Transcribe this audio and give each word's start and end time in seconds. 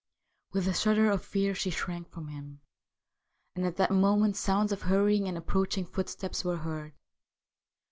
With 0.51 0.67
a 0.67 0.73
shudder 0.73 1.11
of 1.11 1.23
fear 1.23 1.53
she 1.53 1.69
shrank 1.69 2.09
from 2.09 2.29
him, 2.29 2.61
and 3.55 3.63
at 3.67 3.75
that 3.75 3.91
moment 3.91 4.35
sounds 4.35 4.71
of 4.71 4.81
hurrying 4.81 5.27
and 5.27 5.37
approaching 5.37 5.85
footsteps 5.85 6.43
were 6.43 6.57
heard. 6.57 6.93